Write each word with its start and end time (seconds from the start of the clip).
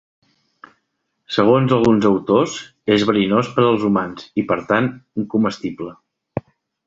Segons 1.35 1.73
alguns 1.77 2.07
autors, 2.11 2.55
és 2.95 3.05
verinós 3.11 3.51
per 3.57 3.65
als 3.67 3.85
humans 3.89 4.25
i, 4.45 4.45
per 4.53 4.59
tant, 4.71 4.89
incomestible. 5.25 5.93